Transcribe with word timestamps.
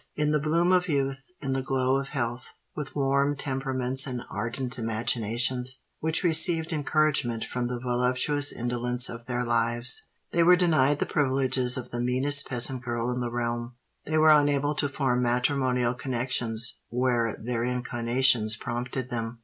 In 0.15 0.31
the 0.31 0.39
bloom 0.39 0.71
of 0.71 0.87
youth—in 0.87 1.53
the 1.53 1.61
glow 1.61 1.97
of 1.99 2.09
health—with 2.09 2.95
warm 2.95 3.35
temperaments 3.35 4.07
and 4.07 4.23
ardent 4.31 4.79
imaginations, 4.79 5.83
which 5.99 6.23
received 6.23 6.73
encouragement 6.73 7.43
from 7.43 7.67
the 7.67 7.79
voluptuous 7.79 8.51
indolence 8.51 9.09
of 9.09 9.27
their 9.27 9.43
lives—they 9.45 10.41
were 10.41 10.55
denied 10.55 10.97
the 10.97 11.05
privileges 11.05 11.77
of 11.77 11.91
the 11.91 12.01
meanest 12.01 12.49
peasant 12.49 12.81
girl 12.83 13.11
in 13.11 13.19
the 13.19 13.31
realm:—they 13.31 14.17
were 14.17 14.31
unable 14.31 14.73
to 14.73 14.89
form 14.89 15.21
matrimonial 15.21 15.93
connexions 15.93 16.79
where 16.89 17.37
their 17.39 17.63
inclinations 17.63 18.55
prompted 18.57 19.11
them. 19.11 19.37